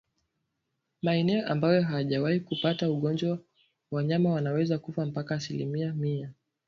Maeneo 1.01 1.47
ambayo 1.47 1.87
ayajawahi 1.87 2.39
kupata 2.39 2.89
ugonjwa 2.91 3.39
wanyama 3.91 4.29
wanaweza 4.33 4.77
kufa 4.79 5.05
mpaka 5.05 5.35
asilimia 5.35 5.93
mia 5.93 6.33